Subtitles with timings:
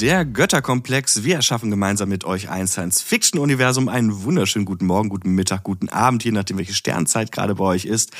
[0.00, 1.22] Der Götterkomplex.
[1.22, 3.88] Wir erschaffen gemeinsam mit euch ein Science-Fiction-Universum.
[3.88, 7.84] Einen wunderschönen guten Morgen, guten Mittag, guten Abend, je nachdem, welche Sternzeit gerade bei euch
[7.84, 8.10] ist.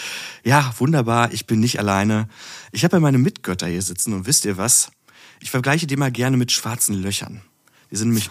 [0.45, 1.32] Ja, wunderbar.
[1.32, 2.29] Ich bin nicht alleine.
[2.71, 4.93] Ich habe ja meine Mitgötter hier sitzen und wisst ihr was?
[5.40, 7.43] Ich vergleiche die mal gerne mit schwarzen Löchern.
[7.91, 8.30] Die sind nämlich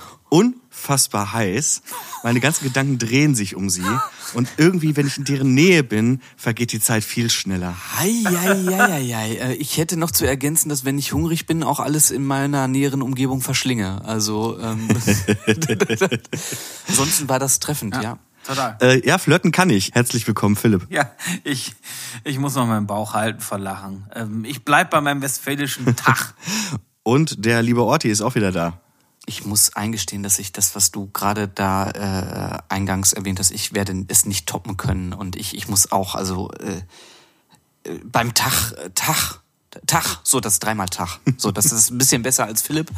[0.84, 1.82] unfassbar heiß.
[2.24, 3.86] Meine ganzen Gedanken drehen sich um sie.
[4.34, 7.76] Und irgendwie, wenn ich in deren Nähe bin, vergeht die Zeit viel schneller.
[7.98, 9.36] Hei, hei, hei, hei.
[9.36, 12.68] Äh, Ich hätte noch zu ergänzen, dass wenn ich hungrig bin, auch alles in meiner
[12.68, 14.04] näheren Umgebung verschlinge.
[14.04, 14.88] Also ähm,
[16.88, 18.18] ansonsten war das treffend, ja.
[18.46, 18.78] Total.
[18.82, 19.92] Äh, ja, flirten kann ich.
[19.94, 20.88] Herzlich willkommen, Philipp.
[20.90, 21.12] Ja,
[21.46, 21.72] ich,
[22.26, 24.06] ich muss noch meinen Bauch halten vor Lachen.
[24.14, 26.34] Ähm, ich bleib bei meinem westfälischen Tag.
[27.04, 28.83] Und der liebe Orti ist auch wieder da.
[29.26, 33.74] Ich muss eingestehen, dass ich das, was du gerade da äh, eingangs erwähnt hast, ich
[33.74, 35.14] werde es nicht toppen können.
[35.14, 36.82] Und ich, ich muss auch, also äh,
[37.90, 39.42] äh, beim Tag, Tag,
[39.88, 41.20] Tag, so das dreimal Tag.
[41.38, 42.92] So, das ist ein bisschen besser als Philipp.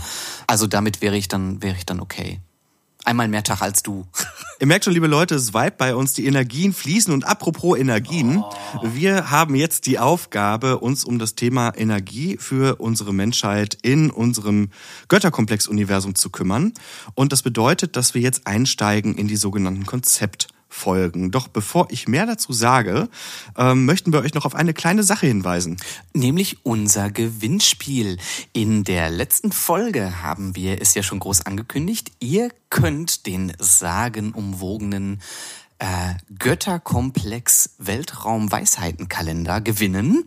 [0.48, 2.42] Also damit wäre ich dann, wäre ich dann okay.
[3.06, 4.06] Einmal mehr Tag als du.
[4.60, 7.14] Ihr merkt schon, liebe Leute, es weibt bei uns, die Energien fließen.
[7.14, 8.44] Und apropos Energien,
[8.82, 14.72] wir haben jetzt die Aufgabe, uns um das Thema Energie für unsere Menschheit in unserem
[15.08, 16.74] Götterkomplex-Universum zu kümmern.
[17.14, 19.86] Und das bedeutet, dass wir jetzt einsteigen in die sogenannten
[20.76, 21.32] Konzeptfolgen.
[21.32, 23.10] Doch bevor ich mehr dazu sage,
[23.58, 25.78] ähm, möchten wir euch noch auf eine kleine Sache hinweisen.
[26.14, 28.18] Nämlich unser Gewinnspiel.
[28.54, 32.12] In der letzten Folge haben wir es ja schon groß angekündigt.
[32.20, 35.22] Ihr könnt den sagenumwogenen
[35.80, 40.26] äh, Götterkomplex Weltraum Weisheitenkalender gewinnen,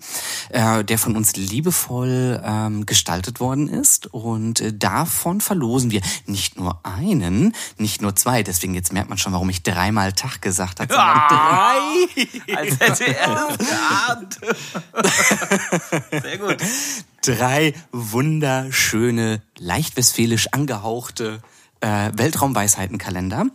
[0.50, 6.58] äh, der von uns liebevoll ähm, gestaltet worden ist und äh, davon verlosen wir nicht
[6.58, 8.42] nur einen, nicht nur zwei.
[8.42, 12.56] Deswegen jetzt merkt man schon, warum ich dreimal Tag gesagt habe, sondern drei.
[12.56, 13.66] Als hätte er es.
[16.22, 16.56] Sehr gut.
[17.22, 21.40] drei wunderschöne, leicht westfälisch angehauchte
[21.80, 23.46] äh, Weltraumweisheitenkalender.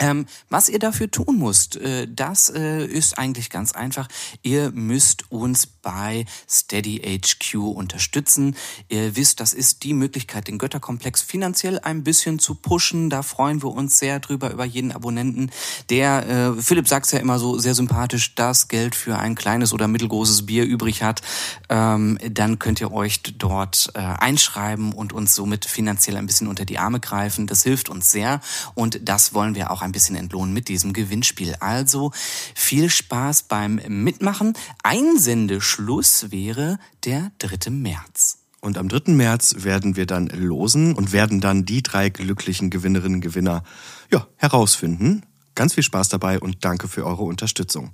[0.00, 4.08] Ähm, was ihr dafür tun müsst, äh, das äh, ist eigentlich ganz einfach.
[4.42, 8.56] Ihr müsst uns bei Steady HQ unterstützen.
[8.88, 13.10] Ihr wisst, das ist die Möglichkeit, den Götterkomplex finanziell ein bisschen zu pushen.
[13.10, 15.50] Da freuen wir uns sehr drüber über jeden Abonnenten.
[15.90, 19.86] Der äh, Philipp sagt's ja immer so sehr sympathisch, das Geld für ein kleines oder
[19.86, 21.20] mittelgroßes Bier übrig hat.
[21.68, 26.64] Ähm, dann könnt ihr euch dort äh, einschreiben und uns somit finanziell ein bisschen unter
[26.64, 27.46] die Arme greifen.
[27.46, 28.40] Das hilft uns sehr
[28.74, 31.56] und das wollen wir auch ein bisschen entlohnen mit diesem Gewinnspiel.
[31.60, 32.12] Also
[32.54, 34.54] viel Spaß beim Mitmachen.
[34.82, 37.70] Einsendeschluss wäre der 3.
[37.70, 38.38] März.
[38.60, 39.12] Und am 3.
[39.12, 43.64] März werden wir dann losen und werden dann die drei glücklichen Gewinnerinnen und Gewinner
[44.12, 45.22] ja, herausfinden.
[45.54, 47.92] Ganz viel Spaß dabei und danke für eure Unterstützung.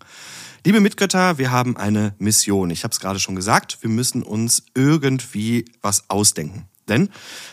[0.65, 2.71] Liebe Mitgötter, wir haben eine Mission.
[2.71, 6.69] Ich habe es gerade schon gesagt, wir müssen uns irgendwie was ausdenken.
[6.89, 7.09] Denn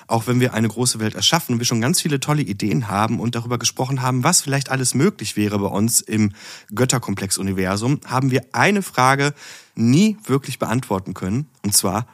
[0.08, 3.20] auch wenn wir eine große Welt erschaffen und wir schon ganz viele tolle Ideen haben
[3.20, 6.34] und darüber gesprochen haben, was vielleicht alles möglich wäre bei uns im
[6.74, 9.34] Götterkomplex-Universum, haben wir eine Frage
[9.76, 11.48] nie wirklich beantworten können.
[11.64, 12.08] Und zwar,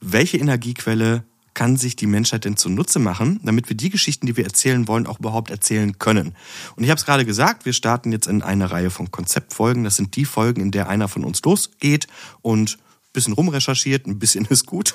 [0.00, 1.24] welche Energiequelle
[1.54, 5.06] kann sich die Menschheit denn zunutze machen, damit wir die Geschichten, die wir erzählen wollen,
[5.06, 6.34] auch überhaupt erzählen können.
[6.76, 9.84] Und ich habe es gerade gesagt, wir starten jetzt in eine Reihe von Konzeptfolgen.
[9.84, 12.08] Das sind die Folgen, in der einer von uns losgeht
[12.42, 12.78] und
[13.14, 14.94] bisschen rumrecherchiert, ein bisschen ist gut,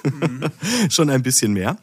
[0.89, 1.77] schon ein bisschen mehr.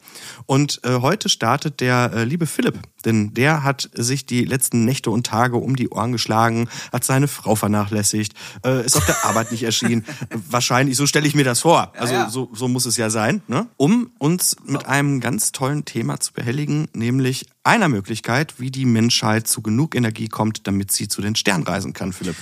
[0.45, 5.11] Und äh, heute startet der äh, liebe Philipp, denn der hat sich die letzten Nächte
[5.11, 8.33] und Tage um die Ohren geschlagen, hat seine Frau vernachlässigt,
[8.65, 10.05] äh, ist auf der Arbeit nicht erschienen.
[10.49, 11.91] Wahrscheinlich, so stelle ich mir das vor.
[11.97, 12.29] Also ja.
[12.29, 13.67] So, so muss es ja sein, ne?
[13.75, 19.47] um uns mit einem ganz tollen Thema zu behelligen, nämlich einer Möglichkeit, wie die Menschheit
[19.47, 22.35] zu genug Energie kommt, damit sie zu den Sternen reisen kann, Philipp.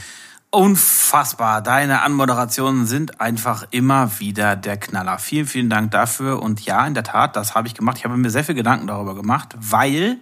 [0.56, 1.62] Unfassbar.
[1.62, 5.20] Deine Anmoderationen sind einfach immer wieder der Knaller.
[5.20, 6.42] Vielen, vielen Dank dafür.
[6.42, 7.98] Und ja, in der Tat, das habe ich gemacht.
[7.98, 10.16] Ich habe mir sehr viel Gedanken darüber gemacht, weil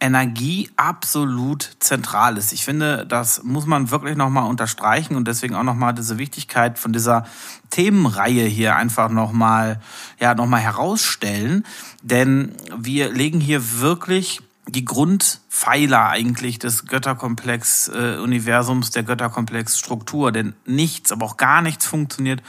[0.00, 2.52] Energie absolut zentral ist.
[2.52, 6.92] Ich finde, das muss man wirklich nochmal unterstreichen und deswegen auch nochmal diese Wichtigkeit von
[6.92, 7.24] dieser
[7.70, 9.80] Themenreihe hier einfach nochmal,
[10.18, 11.64] ja, nochmal herausstellen.
[12.02, 20.32] Denn wir legen hier wirklich die Grundpfeiler eigentlich des Götterkomplex-Universums, der Götterkomplex-Struktur.
[20.32, 22.42] Denn nichts, aber auch gar nichts funktioniert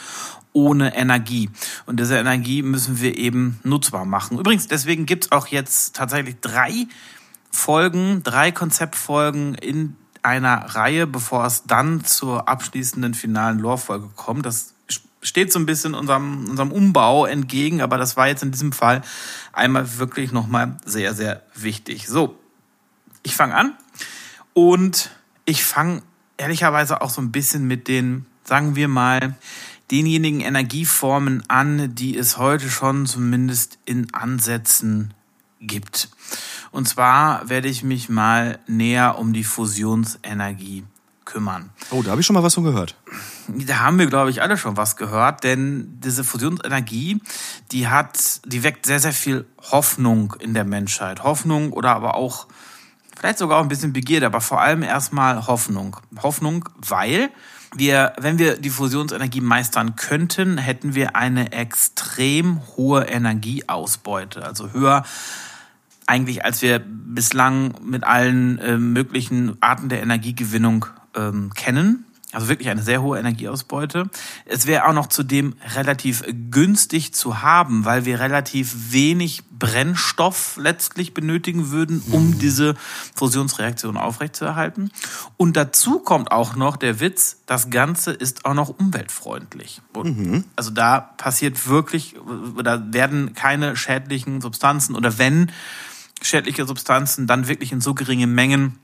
[0.54, 1.50] ohne Energie.
[1.86, 4.40] Und diese Energie müssen wir eben nutzbar machen.
[4.40, 6.88] Übrigens, deswegen gibt's auch jetzt tatsächlich drei
[7.52, 14.46] Folgen, drei Konzeptfolgen in einer Reihe, bevor es dann zur abschließenden finalen Lore-Folge kommt.
[14.46, 14.75] Das
[15.26, 19.02] steht so ein bisschen unserem, unserem Umbau entgegen, aber das war jetzt in diesem Fall
[19.52, 22.08] einmal wirklich nochmal sehr, sehr wichtig.
[22.08, 22.38] So,
[23.24, 23.76] ich fange an
[24.54, 25.10] und
[25.46, 26.02] ich fange
[26.38, 29.36] ehrlicherweise auch so ein bisschen mit den, sagen wir mal,
[29.92, 35.14] denjenigen Energieformen an, die es heute schon zumindest in Ansätzen
[35.60, 36.10] gibt.
[36.72, 40.84] Und zwar werde ich mich mal näher um die Fusionsenergie
[41.26, 41.72] kümmern.
[41.92, 42.96] Oh, da habe ich schon mal was von gehört.
[43.48, 47.22] Da haben wir, glaube ich, alle schon was gehört, denn diese Fusionsenergie,
[47.72, 51.24] die hat, die weckt sehr, sehr viel Hoffnung in der Menschheit.
[51.24, 52.48] Hoffnung oder aber auch
[53.16, 55.98] vielleicht sogar auch ein bisschen Begierde, aber vor allem erstmal Hoffnung.
[56.22, 57.30] Hoffnung, weil
[57.76, 65.04] wir, wenn wir die Fusionsenergie meistern könnten, hätten wir eine extrem hohe Energieausbeute, also höher
[66.08, 72.06] eigentlich, als wir bislang mit allen äh, möglichen Arten der Energiegewinnung ähm, kennen.
[72.36, 74.10] Also wirklich eine sehr hohe Energieausbeute.
[74.46, 81.14] Es wäre auch noch zudem relativ günstig zu haben, weil wir relativ wenig Brennstoff letztlich
[81.14, 82.40] benötigen würden, um mhm.
[82.40, 82.76] diese
[83.16, 84.92] Fusionsreaktion aufrechtzuerhalten.
[85.38, 89.82] Und dazu kommt auch noch der Witz, das Ganze ist auch noch umweltfreundlich.
[89.96, 90.44] Mhm.
[90.58, 92.16] Also da passiert wirklich,
[92.62, 95.54] da werden keine schädlichen Substanzen oder wenn
[96.22, 98.78] schädliche Substanzen, dann wirklich in so geringen Mengen,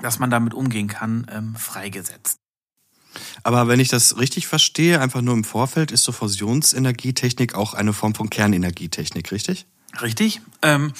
[0.00, 2.38] dass man damit umgehen kann, ähm, freigesetzt.
[3.42, 7.92] Aber wenn ich das richtig verstehe, einfach nur im Vorfeld, ist so Fusionsenergietechnik auch eine
[7.92, 9.66] Form von Kernenergietechnik, richtig?
[10.02, 10.40] Richtig.
[10.62, 10.92] Ähm,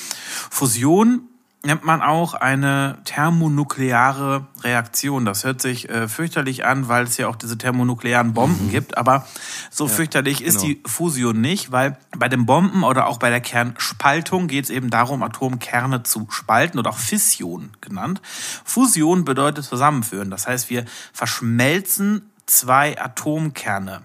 [0.51, 1.29] Fusion
[1.67, 5.25] nennt man auch eine thermonukleare Reaktion.
[5.25, 8.71] Das hört sich äh, fürchterlich an, weil es ja auch diese thermonuklearen Bomben mhm.
[8.71, 8.97] gibt.
[8.97, 9.27] Aber
[9.71, 10.67] so ja, fürchterlich ist genau.
[10.67, 14.91] die Fusion nicht, weil bei den Bomben oder auch bei der Kernspaltung geht es eben
[14.91, 18.23] darum, Atomkerne zu spalten oder auch Fission genannt.
[18.65, 20.31] Fusion bedeutet zusammenführen.
[20.31, 24.03] Das heißt, wir verschmelzen zwei Atomkerne.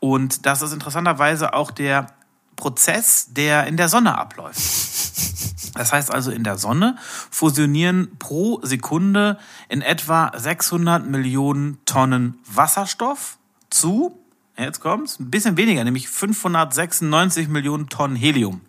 [0.00, 2.08] Und das ist interessanterweise auch der
[2.56, 4.60] Prozess, der in der Sonne abläuft.
[5.74, 6.96] Das heißt also, in der Sonne
[7.30, 9.38] fusionieren pro Sekunde
[9.68, 13.38] in etwa 600 Millionen Tonnen Wasserstoff
[13.68, 14.18] zu,
[14.56, 18.62] jetzt kommt's, ein bisschen weniger, nämlich 596 Millionen Tonnen Helium.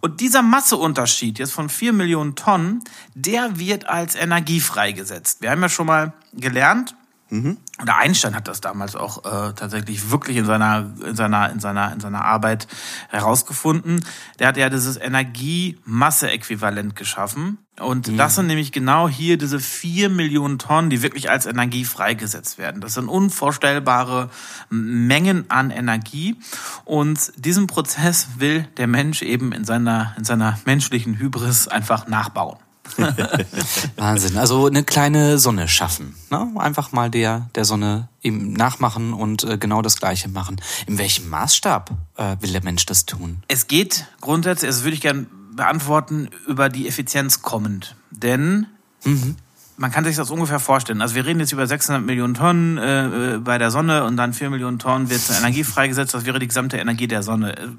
[0.00, 2.82] Und dieser Masseunterschied jetzt von 4 Millionen Tonnen,
[3.14, 5.42] der wird als Energie freigesetzt.
[5.42, 6.96] Wir haben ja schon mal gelernt,
[7.28, 7.56] Mhm.
[7.82, 11.92] Oder Einstein hat das damals auch äh, tatsächlich wirklich in seiner, in, seiner, in, seiner,
[11.92, 12.68] in seiner Arbeit
[13.08, 14.04] herausgefunden.
[14.38, 17.58] Der hat ja dieses Energie-Masse-Äquivalent geschaffen.
[17.80, 18.16] Und mhm.
[18.16, 22.80] das sind nämlich genau hier diese vier Millionen Tonnen, die wirklich als Energie freigesetzt werden.
[22.80, 24.30] Das sind unvorstellbare
[24.70, 26.36] Mengen an Energie.
[26.84, 32.58] Und diesen Prozess will der Mensch eben in seiner, in seiner menschlichen Hybris einfach nachbauen.
[33.96, 34.38] Wahnsinn.
[34.38, 36.14] Also eine kleine Sonne schaffen.
[36.30, 36.52] Ne?
[36.56, 40.60] Einfach mal der, der Sonne eben nachmachen und äh, genau das Gleiche machen.
[40.86, 43.42] In welchem Maßstab äh, will der Mensch das tun?
[43.48, 47.96] Es geht grundsätzlich, das würde ich gerne beantworten, über die Effizienz kommend.
[48.10, 48.66] Denn
[49.04, 49.36] mhm
[49.78, 51.02] man kann sich das ungefähr vorstellen.
[51.02, 54.32] Also wir reden jetzt über 600 Millionen Tonnen äh, äh, bei der Sonne und dann
[54.32, 56.14] 4 Millionen Tonnen wird zur Energie freigesetzt.
[56.14, 57.76] Das wäre die gesamte Energie der Sonne.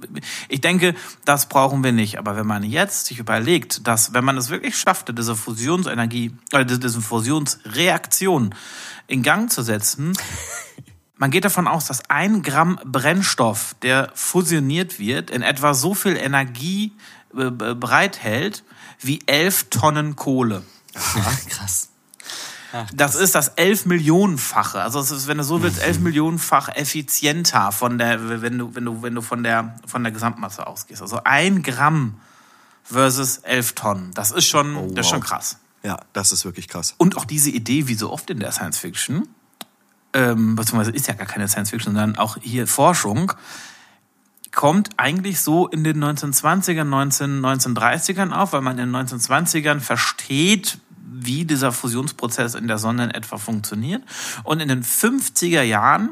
[0.48, 0.94] Ich denke,
[1.26, 2.20] das brauchen wir nicht.
[2.20, 6.62] Aber wenn man jetzt sich überlegt, dass wenn man es wirklich schaffte, diese Fusionsenergie, oder
[6.62, 8.54] äh, diese Fusionsreaktion
[9.08, 10.14] in Gang zu setzen,
[11.16, 16.16] man geht davon aus, dass ein Gramm Brennstoff, der fusioniert wird, in etwa so viel
[16.16, 16.94] Energie
[17.36, 18.64] äh, bereithält
[19.00, 20.62] wie elf Tonnen Kohle.
[20.98, 21.90] Aha, krass.
[22.74, 24.82] Ach, das ist das elf Millionenfache.
[24.82, 29.02] Also ist, wenn du so willst, elf Millionenfach effizienter von der, wenn du, wenn du,
[29.02, 31.02] wenn du von der, von der Gesamtmasse ausgehst.
[31.02, 32.20] Also ein Gramm
[32.84, 34.12] versus elf Tonnen.
[34.14, 34.94] Das ist schon, oh, wow.
[34.94, 35.58] das ist schon krass.
[35.84, 36.96] Ja, das ist wirklich krass.
[36.98, 39.28] Und auch diese Idee, wie so oft in der Science Fiction,
[40.14, 43.32] ähm, beziehungsweise ist ja gar keine Science Fiction, sondern auch hier Forschung,
[44.52, 50.80] kommt eigentlich so in den 1920ern, 19, 1930ern auf, weil man in den 1920ern versteht,
[51.10, 54.04] wie dieser Fusionsprozess in der Sonne in etwa funktioniert.
[54.44, 56.12] Und in den 50er Jahren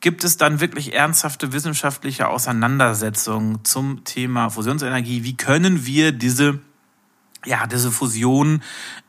[0.00, 5.24] gibt es dann wirklich ernsthafte wissenschaftliche Auseinandersetzungen zum Thema Fusionsenergie.
[5.24, 6.60] Wie können wir diese
[7.46, 8.60] ja, diese Fusion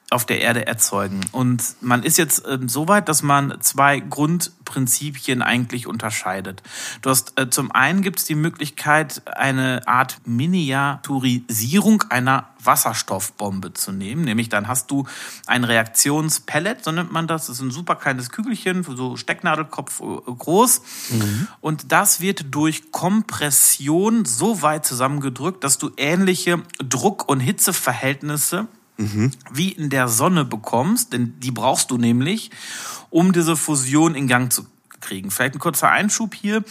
[0.10, 1.20] auf der Erde erzeugen.
[1.34, 6.64] Und man ist jetzt äh, so weit, dass man zwei Grundprinzipien eigentlich unterscheidet.
[7.02, 13.92] Du hast äh, zum einen gibt es die Möglichkeit, eine Art Miniaturisierung einer Wasserstoffbombe zu
[13.92, 14.24] nehmen.
[14.24, 15.06] Nämlich dann hast du
[15.46, 17.48] ein Reaktionspellet, so nennt man das.
[17.48, 20.82] Das ist ein super kleines Kügelchen, so Stecknadelkopf äh, groß.
[21.10, 21.48] Mhm.
[21.60, 29.32] Und das wird durch Kompression so weit zusammengedrückt, dass du ähnliche Druck- und Hitzeverhältnisse mhm.
[29.52, 32.52] wie in der Sonne bekommst, denn die brauchst du nämlich,
[33.10, 34.66] um diese Fusion in Gang zu
[35.00, 35.32] kriegen.
[35.32, 36.64] Vielleicht ein kurzer Einschub hier.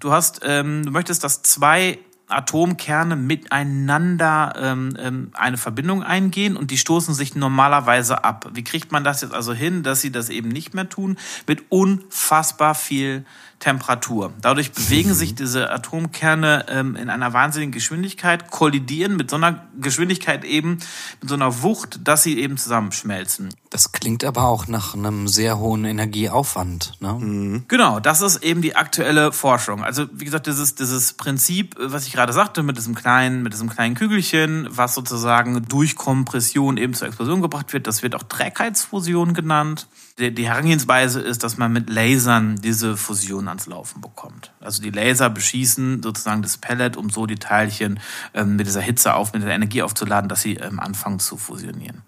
[0.00, 1.98] Du hast, ähm, du möchtest, dass zwei
[2.28, 8.50] Atomkerne miteinander ähm, ähm, eine Verbindung eingehen und die stoßen sich normalerweise ab.
[8.54, 11.18] Wie kriegt man das jetzt also hin, dass sie das eben nicht mehr tun?
[11.46, 13.26] Mit unfassbar viel
[13.64, 14.34] Temperatur.
[14.42, 20.44] Dadurch bewegen sich diese Atomkerne ähm, in einer wahnsinnigen Geschwindigkeit, kollidieren mit so einer Geschwindigkeit
[20.44, 20.80] eben,
[21.22, 23.54] mit so einer Wucht, dass sie eben zusammenschmelzen.
[23.74, 26.92] Das klingt aber auch nach einem sehr hohen Energieaufwand.
[27.00, 27.64] Ne?
[27.66, 29.82] Genau, das ist eben die aktuelle Forschung.
[29.82, 33.68] Also wie gesagt, dieses, dieses Prinzip, was ich gerade sagte, mit diesem kleinen, mit diesem
[33.68, 39.34] kleinen Kügelchen, was sozusagen durch Kompression eben zur Explosion gebracht wird, das wird auch Trägheitsfusion
[39.34, 39.88] genannt.
[40.20, 44.52] Die, die Herangehensweise ist, dass man mit Lasern diese Fusion ans Laufen bekommt.
[44.60, 47.98] Also die Laser beschießen sozusagen das Pellet, um so die Teilchen
[48.34, 52.02] ähm, mit dieser Hitze auf, mit der Energie aufzuladen, dass sie ähm, anfangen zu fusionieren.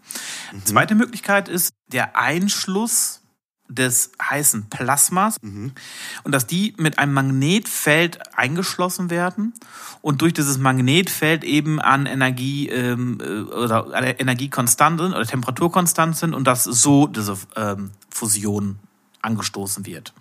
[0.65, 1.56] Zweite Möglichkeit ist
[1.89, 3.23] der Einschluss
[3.69, 5.75] des heißen Plasmas und
[6.25, 9.55] dass die mit einem Magnetfeld eingeschlossen werden
[10.03, 16.35] und durch dieses Magnetfeld eben an Energie ähm, äh, oder an Energiekonstanten oder Temperaturkonstant sind
[16.35, 18.79] und dass so diese ähm, Fusion
[19.27, 20.15] angestoßen wird.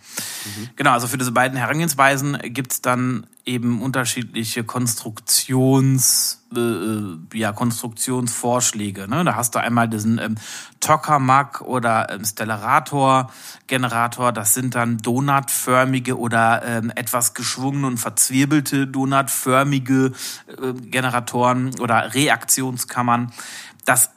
[0.75, 7.51] Genau, also für diese beiden Herangehensweisen gibt es dann eben unterschiedliche Konstruktions, äh, äh, ja,
[7.53, 9.07] Konstruktionsvorschläge.
[9.07, 9.23] Ne?
[9.23, 10.35] Da hast du einmal diesen ähm,
[10.79, 14.31] Tokamak oder ähm, Stellarator-Generator.
[14.31, 20.13] Das sind dann donutförmige oder ähm, etwas geschwungene und verzwirbelte donutförmige
[20.47, 23.31] äh, Generatoren oder Reaktionskammern.
[23.85, 24.09] Das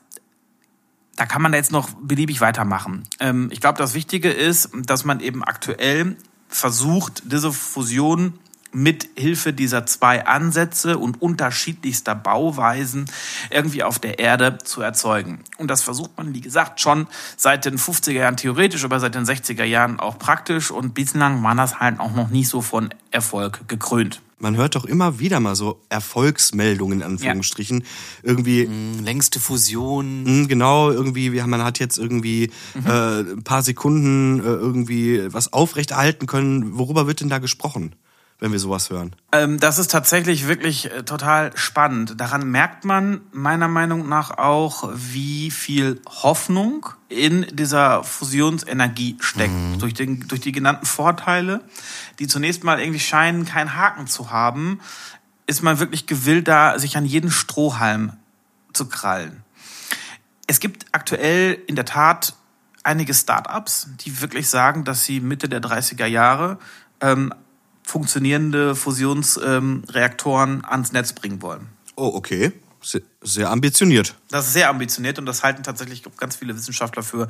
[1.18, 3.02] da kann man jetzt noch beliebig weitermachen.
[3.18, 8.38] Ähm, ich glaube, das Wichtige ist, dass man eben aktuell versucht, diese Fusion
[8.72, 13.06] mit Hilfe dieser zwei Ansätze und unterschiedlichster Bauweisen
[13.50, 15.40] irgendwie auf der Erde zu erzeugen.
[15.56, 17.06] Und das versucht man, wie gesagt, schon
[17.37, 20.70] seit den 50er Jahren theoretisch, aber seit den 60er Jahren auch praktisch.
[20.70, 24.20] Und bislang war das halt auch noch nicht so von Erfolg gekrönt.
[24.40, 27.84] Man hört doch immer wieder mal so Erfolgsmeldungen in Anführungsstrichen.
[28.22, 30.22] Irgendwie, Hm, Längste Fusion.
[30.42, 32.50] mh, genau, irgendwie, man hat jetzt irgendwie
[32.87, 36.78] äh, ein paar Sekunden äh, irgendwie was aufrechterhalten können.
[36.78, 37.94] Worüber wird denn da gesprochen,
[38.40, 39.14] wenn wir sowas hören?
[39.33, 42.21] Ähm, das ist tatsächlich wirklich äh, total spannend.
[42.21, 49.80] Daran merkt man meiner Meinung nach auch, wie viel Hoffnung in dieser Fusionsenergie steckt.
[49.80, 51.62] Durch, den, durch die genannten Vorteile,
[52.18, 54.80] die zunächst mal irgendwie scheinen, keinen Haken zu haben,
[55.47, 58.12] ist man wirklich gewillt, da sich an jeden Strohhalm
[58.73, 59.42] zu krallen.
[60.47, 62.35] Es gibt aktuell in der Tat
[62.85, 66.59] einige Startups, die wirklich sagen, dass sie Mitte der 30er Jahre
[67.00, 67.35] ähm,
[67.88, 71.68] funktionierende Fusionsreaktoren ans Netz bringen wollen.
[71.97, 72.52] Oh, okay.
[72.80, 74.14] Sehr, sehr ambitioniert.
[74.30, 77.28] Das ist sehr ambitioniert und das halten tatsächlich ganz viele Wissenschaftler für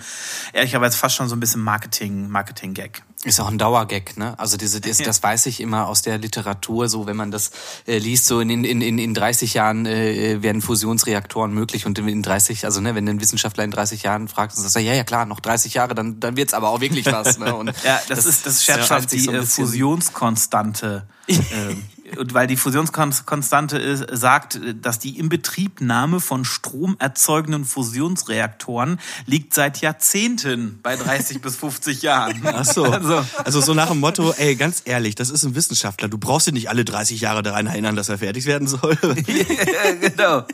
[0.53, 3.03] ehrlicherweise fast schon so ein bisschen Marketing, Marketing-Gag.
[3.25, 4.39] Ist auch ein Dauergag, ne?
[4.39, 7.51] Also diese, das, das weiß ich immer aus der Literatur, so wenn man das
[7.87, 12.23] äh, liest, so in, in, in, in 30 Jahren äh, werden Fusionsreaktoren möglich und in
[12.23, 15.05] 30, also ne, wenn ein Wissenschaftler in 30 Jahren fragt, dann sagt er, ja, ja
[15.05, 17.39] klar, noch 30 Jahre, dann, dann wird's aber auch wirklich was.
[17.39, 17.55] Ne?
[17.55, 21.07] Und Ja, das, ist das ist scherzhaft scheint sich die so äh, bisschen- Fusionskonstante.
[21.29, 21.83] ähm,
[22.17, 30.81] und weil die Fusionskonstante ist, sagt, dass die Inbetriebnahme von stromerzeugenden Fusionsreaktoren liegt seit Jahrzehnten
[30.83, 32.41] bei 30 bis 50 Jahren.
[32.45, 32.85] Ach so.
[32.85, 36.09] Also, Also so nach dem Motto, ey, ganz ehrlich, das ist ein Wissenschaftler.
[36.09, 38.97] Du brauchst ihn nicht alle 30 Jahre daran erinnern, dass er fertig werden soll.
[40.01, 40.45] genau.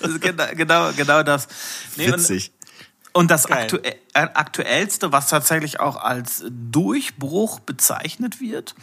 [0.00, 1.48] Das ist genau, genau, genau das.
[1.96, 2.52] Nee, Witzig.
[3.16, 8.74] Und das aktuell, äh, aktuellste, was tatsächlich auch als Durchbruch bezeichnet wird,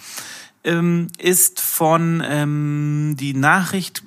[0.64, 4.02] ähm, ist von ähm, die Nachricht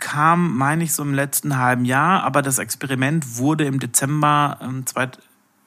[0.00, 4.86] kam, meine ich, so im letzten halben Jahr, aber das Experiment wurde im Dezember ähm,
[4.86, 5.20] zweit,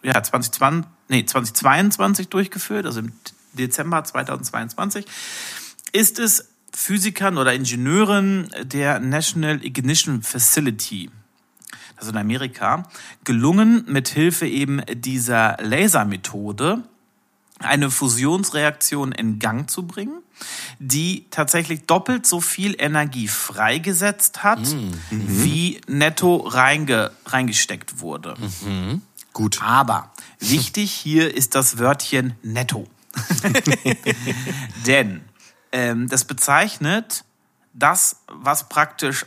[0.03, 3.13] ja, 2020, nee, 2022 durchgeführt, also im
[3.53, 5.05] Dezember 2022,
[5.93, 11.09] ist es Physikern oder Ingenieuren der National Ignition Facility
[11.97, 12.83] also in Amerika,
[13.23, 16.83] gelungen, mit Hilfe eben dieser Lasermethode
[17.59, 20.21] eine Fusionsreaktion in Gang zu bringen,
[20.79, 24.59] die tatsächlich doppelt so viel Energie freigesetzt hat,
[25.09, 28.35] wie netto reinge reingesteckt wurde.
[29.33, 29.61] Gut.
[29.61, 32.87] Aber wichtig hier ist das Wörtchen netto.
[34.85, 35.21] Denn
[35.71, 37.23] ähm, das bezeichnet
[37.73, 39.25] das, was praktisch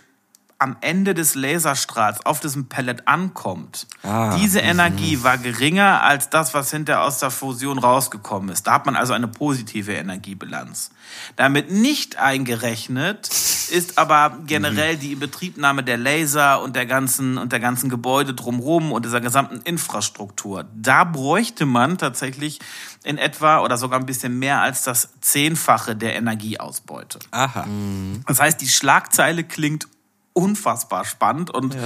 [0.61, 3.87] am Ende des Laserstrahls auf diesem Pellet ankommt.
[4.03, 8.67] Ah, Diese Energie war geringer als das, was hinterher aus der Fusion rausgekommen ist.
[8.67, 10.91] Da hat man also eine positive Energiebilanz.
[11.37, 13.29] Damit nicht eingerechnet
[13.71, 18.93] ist aber generell die Inbetriebnahme der Laser und der ganzen und der ganzen Gebäude drumherum
[18.93, 20.67] und dieser gesamten Infrastruktur.
[20.75, 22.59] Da bräuchte man tatsächlich
[23.03, 27.19] in etwa oder sogar ein bisschen mehr als das Zehnfache der Energieausbeute.
[27.31, 27.67] Aha.
[28.27, 29.89] Das heißt, die Schlagzeile klingt
[30.33, 31.81] unfassbar spannend und ja.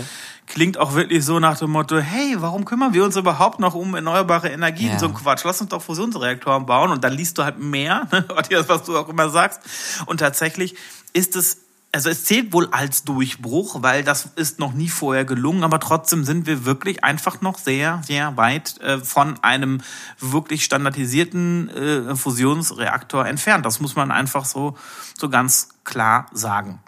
[0.46, 3.94] klingt auch wirklich so nach dem Motto, hey, warum kümmern wir uns überhaupt noch um
[3.94, 4.90] erneuerbare Energien?
[4.90, 4.98] Ja.
[4.98, 8.24] So ein Quatsch, lass uns doch Fusionsreaktoren bauen und dann liest du halt mehr, ne?
[8.68, 9.60] was du auch immer sagst.
[10.06, 10.76] Und tatsächlich
[11.12, 15.62] ist es also es zählt wohl als Durchbruch, weil das ist noch nie vorher gelungen,
[15.62, 19.80] aber trotzdem sind wir wirklich einfach noch sehr, sehr weit äh, von einem
[20.18, 23.64] wirklich standardisierten äh, Fusionsreaktor entfernt.
[23.64, 24.76] Das muss man einfach so,
[25.16, 26.80] so ganz klar sagen.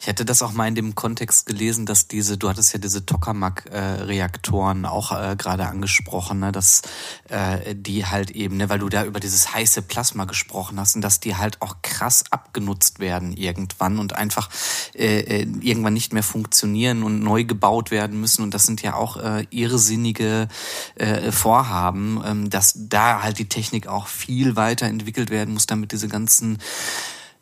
[0.00, 3.04] Ich hätte das auch mal in dem Kontext gelesen, dass diese, du hattest ja diese
[3.04, 6.82] Tokamak-Reaktoren auch äh, gerade angesprochen, ne, dass
[7.28, 11.02] äh, die halt eben, ne, weil du da über dieses heiße Plasma gesprochen hast und
[11.02, 14.50] dass die halt auch krass abgenutzt werden irgendwann und einfach
[14.94, 18.42] äh, äh, irgendwann nicht mehr funktionieren und neu gebaut werden müssen.
[18.42, 20.48] Und das sind ja auch äh, irrsinnige
[20.96, 26.08] äh, Vorhaben, ähm, dass da halt die Technik auch viel weiterentwickelt werden muss, damit diese
[26.08, 26.58] ganzen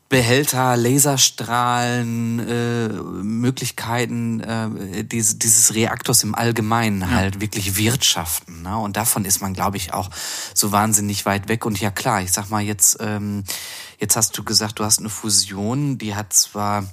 [0.08, 7.10] Behälter, Laserstrahlen, äh, Möglichkeiten äh, dieses, dieses Reaktors im Allgemeinen ja.
[7.10, 8.62] halt wirklich wirtschaften.
[8.62, 8.78] Ne?
[8.78, 10.10] Und davon ist man, glaube ich, auch
[10.54, 11.66] so wahnsinnig weit weg.
[11.66, 13.42] Und ja klar, ich sag mal jetzt, ähm,
[13.98, 16.84] jetzt hast du gesagt, du hast eine Fusion, die hat zwar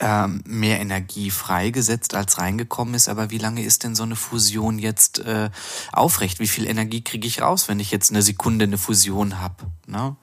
[0.00, 3.08] ähm, mehr Energie freigesetzt, als reingekommen ist.
[3.08, 5.50] Aber wie lange ist denn so eine Fusion jetzt äh,
[5.92, 6.40] aufrecht?
[6.40, 9.70] Wie viel Energie kriege ich raus, wenn ich jetzt eine Sekunde eine Fusion habe?
[9.86, 10.16] Ne?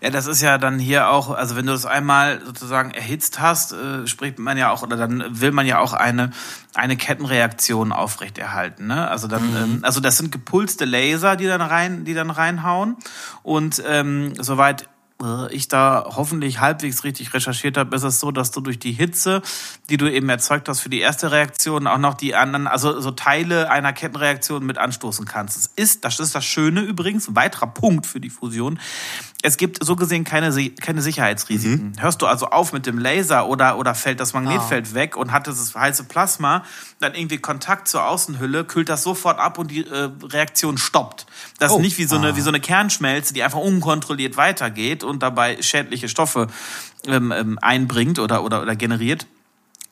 [0.00, 3.72] Ja, das ist ja dann hier auch, also wenn du das einmal sozusagen erhitzt hast,
[3.72, 6.30] äh, spricht man ja auch, oder dann will man ja auch eine,
[6.74, 8.86] eine Kettenreaktion aufrechterhalten.
[8.86, 9.08] Ne?
[9.08, 9.56] Also dann, mhm.
[9.56, 12.96] ähm, also das sind gepulste Laser, die dann rein, die dann reinhauen.
[13.42, 14.88] Und ähm, soweit
[15.22, 18.92] äh, ich da hoffentlich halbwegs richtig recherchiert habe, ist es so, dass du durch die
[18.92, 19.42] Hitze,
[19.90, 23.10] die du eben erzeugt hast für die erste Reaktion, auch noch die anderen, also so
[23.10, 25.56] Teile einer Kettenreaktion mit anstoßen kannst.
[25.56, 28.78] Das ist, das ist das Schöne übrigens, ein weiterer Punkt für die Fusion.
[29.40, 31.92] Es gibt so gesehen keine, keine Sicherheitsrisiken.
[31.96, 32.02] Mhm.
[32.02, 34.94] Hörst du also auf mit dem Laser oder, oder fällt das Magnetfeld oh.
[34.94, 36.64] weg und hat das heiße Plasma
[36.98, 41.26] dann irgendwie Kontakt zur Außenhülle, kühlt das sofort ab und die äh, Reaktion stoppt.
[41.60, 41.76] Das oh.
[41.76, 42.36] ist nicht wie so, eine, ah.
[42.36, 46.48] wie so eine Kernschmelze, die einfach unkontrolliert weitergeht und dabei schädliche Stoffe
[47.06, 49.28] ähm, ähm, einbringt oder, oder, oder generiert.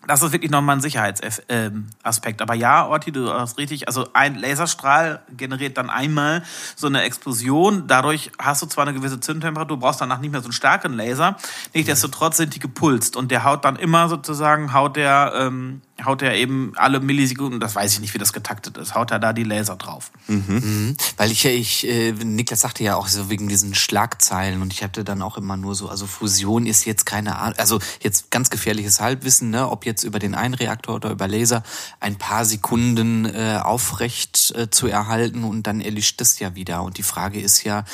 [0.06, 2.40] Das ist wirklich nochmal ein Sicherheitsaspekt.
[2.40, 6.42] Aber ja, Orti, du hast richtig, also ein Laserstrahl generiert dann einmal
[6.76, 7.86] so eine Explosion.
[7.86, 11.36] Dadurch hast du zwar eine gewisse Zündtemperatur, brauchst danach nicht mehr so einen starken Laser.
[11.74, 16.34] Nichtsdestotrotz sind die gepulst und der haut dann immer sozusagen, haut der ähm, haut er
[16.34, 19.44] eben alle Millisekunden, das weiß ich nicht, wie das getaktet ist, haut er da die
[19.44, 20.10] Laser drauf.
[20.26, 20.44] Mhm.
[20.48, 20.96] Mhm.
[21.16, 25.04] Weil ich, ich äh, Niklas sagte ja auch so wegen diesen Schlagzeilen und ich hatte
[25.04, 29.00] dann auch immer nur so, also Fusion ist jetzt keine Ahnung, also jetzt ganz gefährliches
[29.00, 31.62] Halbwissen, ne, ob jetzt über den einen Reaktor oder über Laser
[32.00, 36.82] ein paar Sekunden äh, aufrecht äh, zu erhalten und dann erlischt es ja wieder.
[36.82, 37.84] Und die Frage ist ja,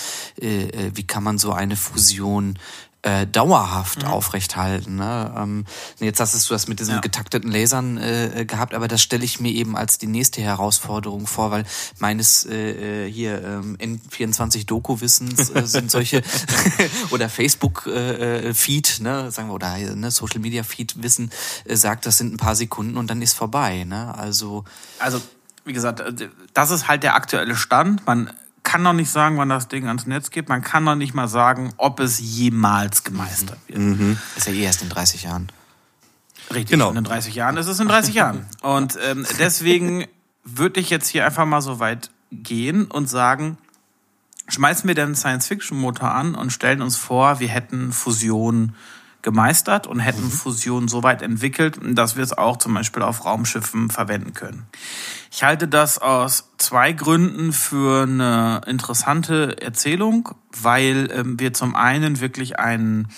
[0.41, 2.59] äh, äh wie kann man so eine Fusion
[3.03, 4.09] äh, dauerhaft mhm.
[4.09, 4.97] aufrechthalten.
[4.97, 5.35] Ne?
[5.37, 5.65] Ähm,
[5.99, 7.01] jetzt hast du das mit diesen ja.
[7.01, 11.51] getakteten Lasern äh, gehabt, aber das stelle ich mir eben als die nächste Herausforderung vor,
[11.51, 11.65] weil
[11.99, 16.23] meines äh, äh hier ähm, N24-Doku-Wissens äh, sind solche
[17.11, 21.31] oder Facebook-Feed, äh, ne, sagen wir, oder ne, Social-Media-Feed-Wissen
[21.65, 23.85] äh, sagt, das sind ein paar Sekunden und dann ist vorbei.
[23.85, 24.17] Ne?
[24.17, 24.65] Also,
[24.99, 25.21] also
[25.65, 28.07] wie gesagt, äh, das ist halt der aktuelle Stand.
[28.07, 28.33] Man
[28.63, 30.49] kann noch nicht sagen, wann das Ding ans Netz geht.
[30.49, 33.79] Man kann noch nicht mal sagen, ob es jemals gemeistert wird.
[33.79, 34.19] Mhm.
[34.37, 35.49] Ist ja eh erst in 30 Jahren.
[36.51, 36.91] Richtig, genau.
[36.91, 38.47] in 30 Jahren ist es in 30 Jahren.
[38.61, 40.07] Und ähm, deswegen
[40.45, 43.59] würde ich jetzt hier einfach mal so weit gehen und sagen,
[44.49, 48.75] schmeißen wir den Science-Fiction-Motor an und stellen uns vor, wir hätten Fusion
[49.23, 50.31] gemeistert und hätten mhm.
[50.31, 54.67] Fusion so weit entwickelt, dass wir es auch zum Beispiel auf Raumschiffen verwenden können.
[55.35, 60.29] Ich halte das aus zwei Gründen für eine interessante Erzählung,
[60.61, 63.09] weil ähm, wir zum einen wirklich einen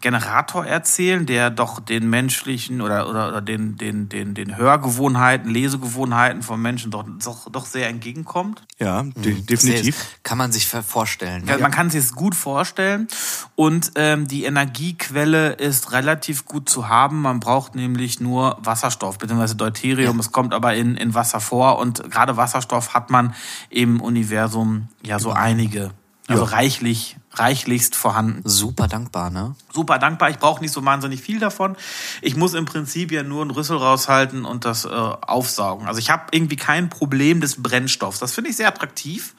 [0.00, 6.42] Generator erzählen, der doch den menschlichen oder, oder, oder den, den, den, den Hörgewohnheiten, Lesegewohnheiten
[6.42, 8.62] von Menschen doch, doch, doch sehr entgegenkommt.
[8.78, 9.46] Ja, de mhm.
[9.46, 9.96] definitiv.
[9.96, 11.44] Sehr, kann man sich vorstellen.
[11.46, 13.08] Ja, man kann sich es gut vorstellen.
[13.56, 17.22] Und ähm, die Energiequelle ist relativ gut zu haben.
[17.22, 19.54] Man braucht nämlich nur Wasserstoff bzw.
[19.54, 20.16] Deuterium.
[20.16, 20.20] Ja.
[20.20, 21.63] Es kommt aber in, in Wasser vor.
[21.72, 23.34] Und gerade Wasserstoff hat man
[23.70, 25.90] im Universum ja so einige.
[26.26, 26.50] Also ja.
[26.50, 28.48] reichlich, reichlichst vorhanden.
[28.48, 29.54] Super dankbar, ne?
[29.70, 30.30] Super dankbar.
[30.30, 31.76] Ich brauche nicht so wahnsinnig viel davon.
[32.22, 35.86] Ich muss im Prinzip ja nur einen Rüssel raushalten und das äh, aufsaugen.
[35.86, 38.20] Also ich habe irgendwie kein Problem des Brennstoffs.
[38.20, 39.34] Das finde ich sehr attraktiv.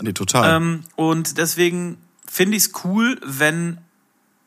[0.00, 0.56] Nee, total.
[0.56, 3.78] Ähm, und deswegen finde ich es cool, wenn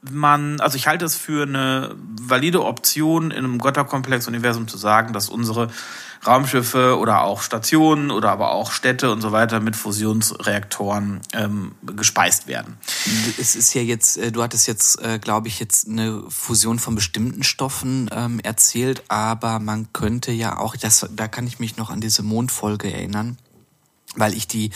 [0.10, 5.30] man, also ich halte es für eine valide Option in einem Götterkomplex-Universum zu sagen, dass
[5.30, 5.70] unsere
[6.26, 12.48] Raumschiffe oder auch Stationen oder aber auch Städte und so weiter mit Fusionsreaktoren ähm, gespeist
[12.48, 12.78] werden.
[13.40, 16.94] Es ist ja jetzt, äh, du hattest jetzt, äh, glaube ich, jetzt eine Fusion von
[16.94, 21.90] bestimmten Stoffen ähm, erzählt, aber man könnte ja auch, das, da kann ich mich noch
[21.90, 23.38] an diese Mondfolge erinnern
[24.16, 24.72] weil ich die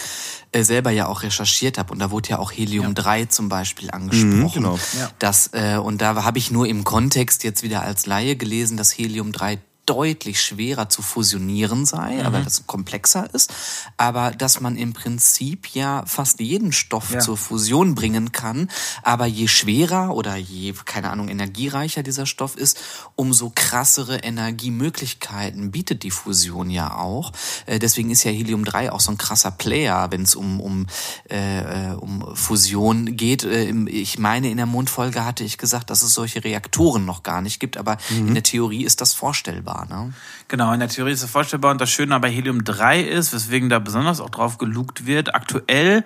[0.52, 2.94] äh, selber ja auch recherchiert habe und da wurde ja auch Helium ja.
[2.94, 4.40] 3 zum Beispiel angesprochen.
[4.40, 4.80] Mhm, genau.
[4.98, 5.12] Ja.
[5.20, 8.92] Das, äh, und da habe ich nur im Kontext jetzt wieder als Laie gelesen, dass
[8.98, 12.26] Helium 3 deutlich schwerer zu fusionieren sei, mhm.
[12.26, 13.54] aber das komplexer ist,
[13.98, 17.20] aber dass man im Prinzip ja fast jeden Stoff ja.
[17.20, 18.70] zur Fusion bringen kann,
[19.04, 22.80] aber je schwerer oder je, keine Ahnung, energiereicher dieser Stoff ist,
[23.16, 27.32] umso krassere Energiemöglichkeiten bietet die Fusion ja auch.
[27.66, 30.88] Äh, deswegen ist ja Helium-3 auch so ein krasser Player, wenn es um, um,
[31.30, 33.44] äh, um Fusion geht.
[33.44, 37.42] Äh, ich meine, in der Mondfolge hatte ich gesagt, dass es solche Reaktoren noch gar
[37.42, 38.30] nicht gibt, aber mhm.
[38.30, 39.86] in der Theorie ist das vorstellbar vorstellbar.
[39.90, 40.14] Ne?
[40.48, 43.70] Genau, in der Theorie ist es vorstellbar und das Schöne bei Helium 3 ist, weswegen
[43.70, 46.04] da besonders auch drauf gelugt wird, aktuell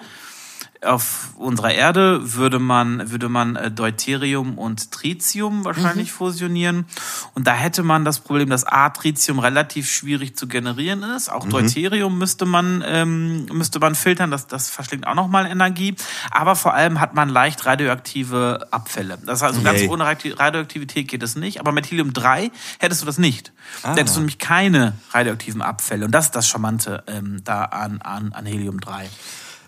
[0.86, 6.16] auf unserer Erde würde man, würde man äh, Deuterium und Tritium wahrscheinlich mhm.
[6.16, 6.86] fusionieren.
[7.34, 11.30] Und da hätte man das Problem, dass A, Tritium relativ schwierig zu generieren ist.
[11.30, 11.50] Auch mhm.
[11.50, 14.32] Deuterium müsste man, ähm, müsste man filtern.
[14.32, 15.96] Das, das verschlingt auch nochmal Energie.
[16.32, 19.18] Aber vor allem hat man leicht radioaktive Abfälle.
[19.26, 21.60] Das heißt, also ganz ohne Radioaktivität geht es nicht.
[21.60, 23.52] Aber mit Helium 3 hättest du das nicht.
[23.84, 23.94] Ah.
[23.94, 26.06] Da hättest du nämlich keine radioaktiven Abfälle.
[26.06, 28.94] Und das ist das Charmante ähm, da an, an, an Helium 3.
[29.04, 29.10] Ah,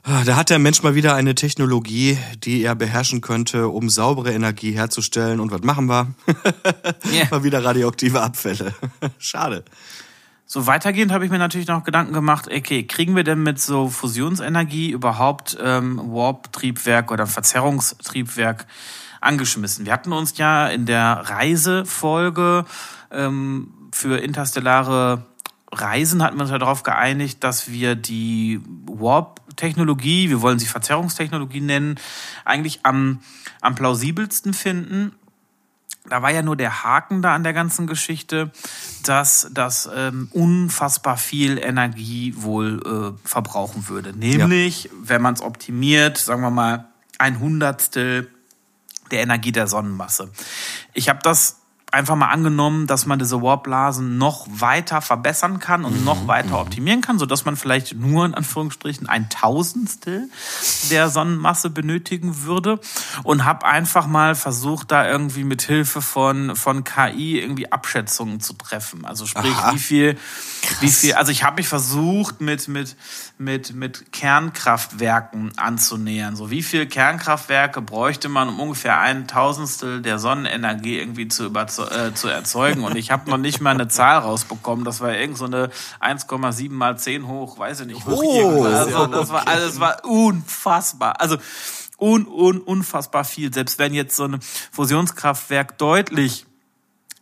[0.04, 4.72] da hat der Mensch mal wieder eine Technologie, die er beherrschen könnte, um saubere Energie
[4.72, 5.40] herzustellen.
[5.40, 6.14] Und was machen wir?
[7.12, 7.28] yeah.
[7.30, 8.74] mal wieder radioaktive Abfälle.
[9.20, 9.64] Schade.
[10.46, 13.90] So weitergehend habe ich mir natürlich noch Gedanken gemacht, okay, kriegen wir denn mit so
[13.90, 18.66] Fusionsenergie überhaupt ähm, Warp-Triebwerk oder Verzerrungstriebwerk
[19.22, 19.86] angeschmissen?
[19.86, 22.66] Wir hatten uns ja in der Reisefolge
[23.12, 25.26] ähm, für interstellare
[25.74, 28.60] Reisen hatten wir uns ja darauf geeinigt, dass wir die
[29.62, 32.00] Warp-Technologie, wir wollen sie Verzerrungstechnologie nennen,
[32.46, 33.20] eigentlich am,
[33.62, 35.14] am plausibelsten finden.
[36.10, 38.52] Da war ja nur der Haken da an der ganzen Geschichte,
[39.04, 42.82] dass das ähm, unfassbar viel Energie wohl
[43.24, 44.18] äh, verbrauchen würde.
[44.18, 44.90] Nämlich, ja.
[45.04, 46.88] wenn man es optimiert, sagen wir mal,
[47.20, 48.32] ein Hundertstel
[49.12, 50.32] der Energie der Sonnenmasse.
[50.94, 51.61] Ich habe das
[51.92, 56.56] einfach mal angenommen, dass man diese Warpblasen noch weiter verbessern kann und noch weiter mhm.
[56.56, 60.30] optimieren kann, so dass man vielleicht nur in Anführungsstrichen ein Tausendstel
[60.90, 62.80] der Sonnenmasse benötigen würde
[63.24, 68.54] und habe einfach mal versucht, da irgendwie mit Hilfe von von KI irgendwie Abschätzungen zu
[68.54, 69.06] treffen.
[69.06, 69.74] Also sprich, Aha.
[69.74, 70.14] wie viel,
[70.62, 70.82] Krass.
[70.82, 71.14] wie viel.
[71.16, 72.96] Also ich habe mich versucht mit mit
[73.38, 76.38] mit mit Kernkraftwerken anzunähern.
[76.38, 81.81] So wie viel Kernkraftwerke bräuchte man, um ungefähr ein Tausendstel der Sonnenenergie irgendwie zu überzeugen
[81.84, 82.84] äh, zu erzeugen.
[82.84, 84.86] Und ich habe noch nicht mal eine Zahl rausbekommen.
[84.86, 88.08] Das war irgend so eine 1,7 mal 10 hoch, weiß ich nicht.
[88.08, 91.20] Oh, also, das war alles war unfassbar.
[91.20, 91.38] Also
[92.00, 93.54] un, un, unfassbar viel.
[93.54, 94.40] Selbst wenn jetzt so ein
[94.72, 96.46] Fusionskraftwerk deutlich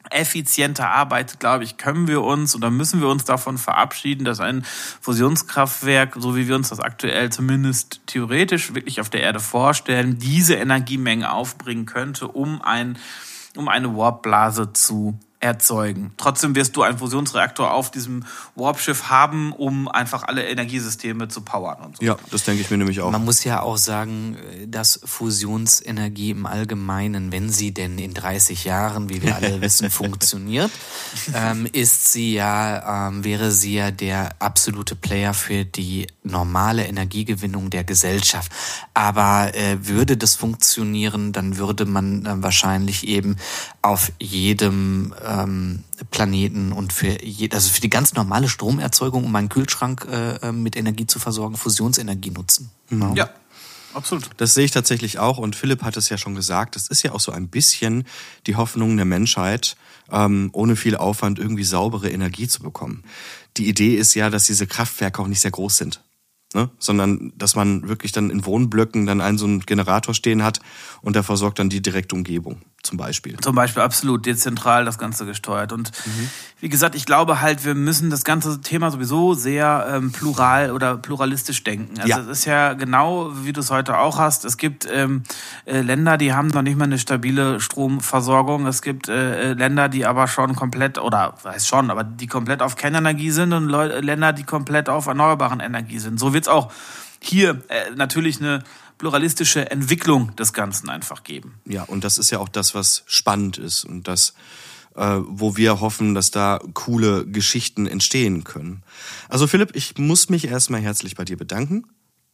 [0.10, 4.65] effizienter arbeitet, glaube ich, können wir uns oder müssen wir uns davon verabschieden, dass ein
[5.02, 10.56] Fusionskraftwerk, so wie wir uns das aktuell zumindest theoretisch wirklich auf der Erde vorstellen, diese
[10.56, 12.98] Energiemenge aufbringen könnte, um ein
[13.57, 16.12] um eine Warpblase zu erzeugen.
[16.17, 18.25] Trotzdem wirst du einen Fusionsreaktor auf diesem
[18.56, 22.06] Warpschiff haben, um einfach alle Energiesysteme zu powern und so.
[22.06, 23.10] Ja, das denke ich mir nämlich auch.
[23.12, 29.10] Man muss ja auch sagen, dass Fusionsenergie im Allgemeinen, wenn sie denn in 30 Jahren,
[29.10, 30.71] wie wir alle wissen, funktioniert,
[31.34, 37.69] ähm, ist sie ja, ähm, wäre sie ja der absolute Player für die normale Energiegewinnung
[37.69, 38.52] der Gesellschaft.
[38.93, 43.38] Aber äh, würde das funktionieren, dann würde man äh, wahrscheinlich eben
[43.82, 49.50] auf jedem ähm, Planeten und für je, also für die ganz normale Stromerzeugung, um meinen
[49.50, 52.72] Kühlschrank äh, äh, mit Energie zu versorgen, Fusionsenergie nutzen.
[52.89, 53.15] Mhm.
[53.15, 53.30] Ja.
[53.92, 54.30] Absolut.
[54.38, 57.12] Das sehe ich tatsächlich auch und Philipp hat es ja schon gesagt, das ist ja
[57.12, 58.06] auch so ein bisschen
[58.46, 59.78] die Hoffnung der Menschheit,
[60.12, 63.04] ähm, ohne viel Aufwand irgendwie saubere Energie zu bekommen.
[63.58, 66.04] Die Idee ist ja, dass diese Kraftwerke auch nicht sehr groß sind.
[66.56, 66.72] Ne?
[66.80, 70.60] sondern dass man wirklich dann in Wohnblöcken dann einen so einen Generator stehen hat
[71.04, 73.38] und der versorgt dann die direkte Umgebung zum Beispiel.
[73.38, 75.74] Zum Beispiel absolut dezentral das Ganze gesteuert.
[75.74, 76.30] Und mhm.
[76.62, 80.98] wie gesagt, ich glaube halt, wir müssen das ganze Thema sowieso sehr ähm, plural oder
[80.98, 82.00] pluralistisch denken.
[82.00, 82.20] Also ja.
[82.20, 84.46] es ist ja genau, wie du es heute auch hast.
[84.46, 85.24] Es gibt ähm,
[85.65, 88.65] äh, Länder, die haben noch nicht mal eine stabile Stromversorgung.
[88.65, 92.62] Es gibt äh, äh Länder, die aber schon komplett, oder weiß schon, aber die komplett
[92.62, 96.20] auf Kernenergie sind und Leu Länder, die komplett auf erneuerbaren Energie sind.
[96.20, 96.72] So wird's auch
[97.22, 98.63] hier äh, natürlich eine
[98.99, 101.55] pluralistische Entwicklung des Ganzen einfach geben.
[101.65, 104.35] Ja, und das ist ja auch das, was spannend ist und das,
[104.95, 108.83] äh, wo wir hoffen, dass da coole Geschichten entstehen können.
[109.27, 111.85] Also Philipp, ich muss mich erstmal herzlich bei dir bedanken.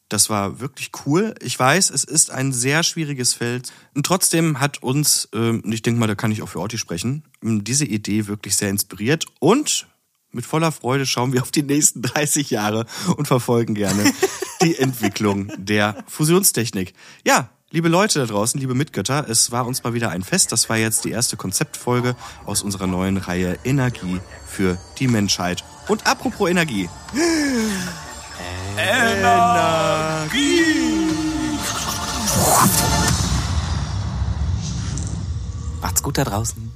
[0.09, 1.33] Das war wirklich cool.
[1.41, 3.71] Ich weiß, es ist ein sehr schwieriges Feld.
[3.95, 7.23] Und trotzdem hat uns, und ich denke mal, da kann ich auch für Orti sprechen,
[7.41, 9.25] diese Idee wirklich sehr inspiriert.
[9.39, 9.87] Und
[10.35, 14.11] mit voller Freude schauen wir auf die nächsten 30 Jahre und verfolgen gerne
[14.61, 16.93] die Entwicklung der Fusionstechnik.
[17.23, 20.51] Ja, liebe Leute da draußen, liebe Mitgötter, es war uns mal wieder ein Fest.
[20.51, 25.63] Das war jetzt die erste Konzeptfolge aus unserer neuen Reihe Energie für die Menschheit.
[25.87, 26.89] Und apropos Energie.
[35.81, 36.74] Macht's gut da draußen.